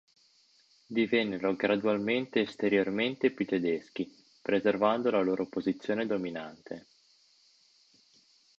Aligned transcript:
Divennero 0.87 1.55
gradualmente 1.55 2.39
esteriormente 2.41 3.29
più 3.29 3.45
tedeschi, 3.45 4.11
preservando 4.41 5.11
la 5.11 5.21
loro 5.21 5.45
posizione 5.47 6.07
dominante. 6.07 6.87